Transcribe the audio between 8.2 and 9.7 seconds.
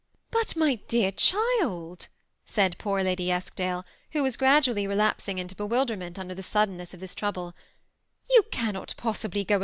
"you cannot possibly go 294 TH£ SEBO ATTACHED COUPLE.